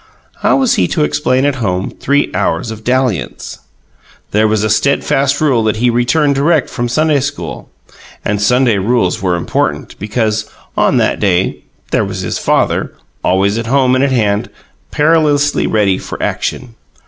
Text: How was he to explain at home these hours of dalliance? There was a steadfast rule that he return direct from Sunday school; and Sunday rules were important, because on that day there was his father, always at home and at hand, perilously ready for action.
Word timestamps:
How 0.37 0.57
was 0.57 0.77
he 0.77 0.87
to 0.87 1.03
explain 1.03 1.45
at 1.45 1.57
home 1.61 1.95
these 2.07 2.33
hours 2.33 2.71
of 2.71 2.83
dalliance? 2.83 3.59
There 4.31 4.47
was 4.47 4.63
a 4.63 4.67
steadfast 4.71 5.39
rule 5.39 5.63
that 5.65 5.75
he 5.75 5.91
return 5.91 6.33
direct 6.33 6.71
from 6.71 6.89
Sunday 6.89 7.19
school; 7.19 7.69
and 8.25 8.41
Sunday 8.41 8.79
rules 8.79 9.21
were 9.21 9.35
important, 9.35 9.99
because 9.99 10.49
on 10.75 10.97
that 10.97 11.19
day 11.19 11.59
there 11.91 12.03
was 12.03 12.21
his 12.21 12.39
father, 12.39 12.93
always 13.23 13.59
at 13.59 13.67
home 13.67 13.93
and 13.93 14.03
at 14.03 14.09
hand, 14.11 14.49
perilously 14.89 15.67
ready 15.67 15.99
for 15.99 16.17
action. 16.23 16.73